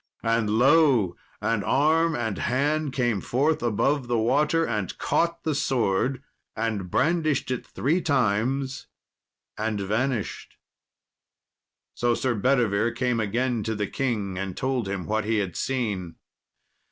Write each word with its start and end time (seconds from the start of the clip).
And 0.23 0.49
lo! 0.49 1.15
an 1.43 1.63
arm 1.63 2.15
and 2.15 2.39
hand 2.39 2.91
came 2.91 3.21
forth 3.21 3.61
above 3.61 4.07
the 4.07 4.17
water, 4.17 4.65
and 4.65 4.97
caught 4.97 5.43
the 5.43 5.53
sword, 5.53 6.23
and 6.55 6.89
brandished 6.89 7.51
it 7.51 7.67
three 7.67 8.01
times, 8.01 8.87
and 9.59 9.79
vanished. 9.79 10.57
So 11.93 12.15
Sir 12.15 12.33
Bedivere 12.33 12.91
came 12.93 13.19
again 13.19 13.61
to 13.61 13.75
the 13.75 13.85
king 13.85 14.39
and 14.39 14.57
told 14.57 14.87
him 14.87 15.05
what 15.05 15.23
he 15.25 15.37
had 15.37 15.55
seen. 15.55 16.15